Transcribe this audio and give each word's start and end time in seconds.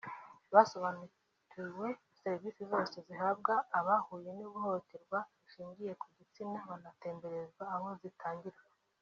basobanuriwe 0.53 1.87
serivisi 2.21 2.61
zose 2.71 2.95
zihabwa 3.07 3.53
abahuye 3.79 4.29
n’ihohoterwa 4.37 5.19
rishingiye 5.37 5.93
ku 6.01 6.07
gitsina 6.17 6.57
banatemberezwa 6.69 7.63
aho 7.75 7.89
zitangirwa 8.01 8.65